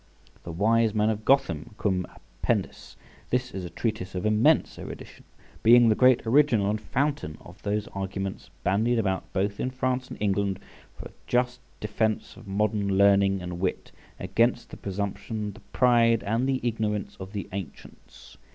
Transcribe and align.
The 0.41 0.51
"Wise 0.51 0.95
Men 0.95 1.11
of 1.11 1.23
Gotham," 1.25 1.75
cum 1.77 2.07
Appendice. 2.09 2.95
This 3.29 3.51
is 3.53 3.63
a 3.63 3.69
treatise 3.69 4.15
of 4.15 4.25
immense 4.25 4.79
erudition, 4.79 5.25
being 5.61 5.89
the 5.89 5.93
great 5.93 6.25
original 6.25 6.71
and 6.71 6.81
fountain 6.81 7.37
of 7.41 7.61
those 7.61 7.87
arguments 7.89 8.49
bandied 8.63 8.97
about 8.97 9.31
both 9.31 9.59
in 9.59 9.69
France 9.69 10.07
and 10.09 10.17
England, 10.19 10.57
for 10.97 11.05
a 11.05 11.11
just 11.27 11.59
defence 11.79 12.35
of 12.35 12.47
modern 12.47 12.97
learning 12.97 13.43
and 13.43 13.59
wit, 13.59 13.91
against 14.19 14.71
the 14.71 14.77
presumption, 14.77 15.53
the 15.53 15.59
pride, 15.71 16.23
and 16.23 16.49
the 16.49 16.59
ignorance 16.67 17.15
of 17.19 17.33
the 17.33 17.47
ancients. 17.51 18.37